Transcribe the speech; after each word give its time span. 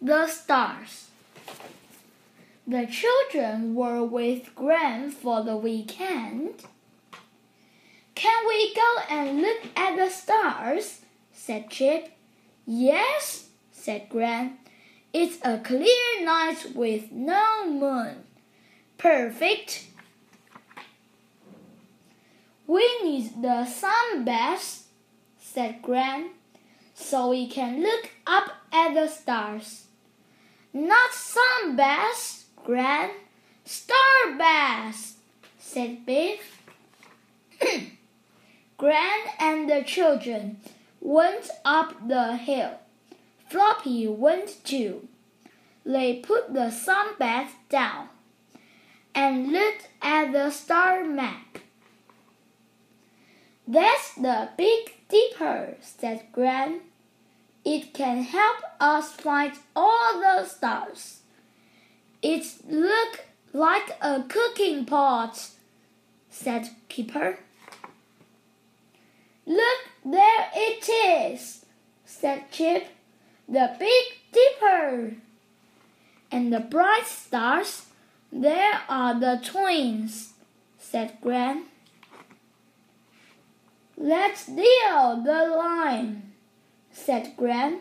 the 0.00 0.26
stars. 0.26 1.08
The 2.66 2.86
children 2.86 3.74
were 3.74 4.04
with 4.04 4.54
Gran 4.54 5.10
for 5.10 5.42
the 5.44 5.56
weekend. 5.56 6.64
Can 8.16 8.46
we 8.48 8.74
go 8.74 8.96
and 9.08 9.40
look 9.40 9.66
at 9.76 9.96
the 9.96 10.10
stars? 10.10 11.00
said 11.32 11.70
Chip. 11.70 12.10
Yes, 12.66 13.48
said 13.70 14.08
Gran. 14.08 14.58
It's 15.12 15.38
a 15.44 15.58
clear 15.58 16.24
night 16.24 16.72
with 16.74 17.12
no 17.12 17.70
moon. 17.70 18.24
Perfect. 18.98 19.86
We 22.66 23.02
need 23.02 23.42
the 23.42 23.64
sun 23.64 24.24
best, 24.24 24.86
said 25.40 25.82
Gran, 25.82 26.30
so 26.94 27.30
we 27.30 27.46
can 27.46 27.80
look 27.80 28.10
up 28.26 28.50
at 28.72 28.94
the 28.94 29.06
stars. 29.06 29.85
Not 30.76 31.14
sun 31.14 31.74
best, 31.74 32.54
Gran, 32.62 33.08
star 33.64 34.36
best, 34.36 35.16
said 35.58 36.04
Biff. 36.04 36.60
Gran 38.76 39.20
and 39.40 39.70
the 39.70 39.82
children 39.86 40.58
went 41.00 41.48
up 41.64 42.06
the 42.06 42.36
hill. 42.36 42.72
Floppy 43.48 44.06
went 44.06 44.62
too. 44.64 45.08
They 45.86 46.16
put 46.16 46.52
the 46.52 46.68
sun 46.68 47.14
bath 47.18 47.54
down 47.70 48.10
and 49.14 49.50
looked 49.50 49.88
at 50.02 50.30
the 50.32 50.50
star 50.50 51.02
map. 51.06 51.58
That's 53.66 54.12
the 54.12 54.50
Big 54.58 54.92
Dipper, 55.08 55.76
said 55.80 56.26
Gran. 56.32 56.80
It 57.66 57.92
can 57.92 58.22
help 58.22 58.58
us 58.78 59.10
find 59.10 59.52
all 59.74 60.20
the 60.20 60.44
stars. 60.44 61.22
It 62.22 62.46
looks 62.68 63.18
like 63.52 63.90
a 64.00 64.22
cooking 64.22 64.84
pot, 64.84 65.48
said 66.30 66.68
Kipper. 66.88 67.40
Look, 69.44 69.78
there 70.04 70.48
it 70.54 70.88
is, 70.88 71.66
said 72.04 72.52
Chip. 72.52 72.86
The 73.48 73.74
Big 73.80 74.04
Dipper. 74.30 75.16
And 76.30 76.52
the 76.52 76.60
bright 76.60 77.06
stars, 77.06 77.86
there 78.30 78.82
are 78.88 79.18
the 79.18 79.40
twins, 79.42 80.34
said 80.78 81.18
Gran. 81.20 81.64
Let's 83.96 84.46
deal 84.46 85.20
the 85.24 85.52
line, 85.56 86.25
said 86.96 87.34
Gran. 87.36 87.80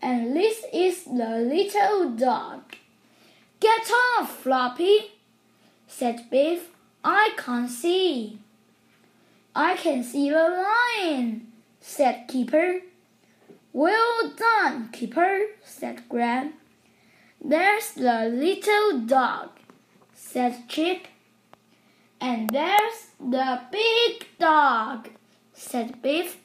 And 0.00 0.36
this 0.36 0.64
is 0.72 1.04
the 1.04 1.38
little 1.38 2.10
dog. 2.10 2.60
Get 3.60 3.90
off, 3.90 4.42
Floppy, 4.42 5.12
said 5.86 6.28
Biff. 6.30 6.68
I 7.02 7.30
can't 7.36 7.70
see. 7.70 8.38
I 9.54 9.76
can 9.76 10.04
see 10.04 10.30
the 10.30 10.66
line, 10.66 11.52
said 11.80 12.26
Kipper. 12.28 12.80
Well 13.72 14.32
done, 14.36 14.90
Kipper, 14.92 15.46
said 15.64 16.08
Gran. 16.08 16.54
There's 17.40 17.92
the 17.92 18.28
little 18.32 19.00
dog, 19.00 19.50
said 20.14 20.68
Chip. 20.68 21.06
And 22.20 22.50
there's 22.50 23.08
the 23.18 23.60
big 23.70 24.26
dog, 24.38 25.08
said 25.54 26.02
Biff. 26.02 26.38